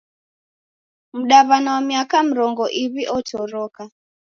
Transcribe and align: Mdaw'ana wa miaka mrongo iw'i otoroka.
Mdaw'ana 1.19 1.69
wa 1.75 1.81
miaka 1.89 2.15
mrongo 2.29 2.63
iw'i 2.83 3.03
otoroka. 3.17 3.83